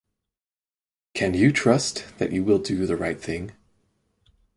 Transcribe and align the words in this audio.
Can 1.13 1.35
you 1.35 1.51
trust 1.51 2.05
that 2.17 2.31
you 2.31 2.43
will 2.43 2.57
do 2.57 2.87
the 2.87 2.95
right 2.97 3.21
thing? 3.21 3.51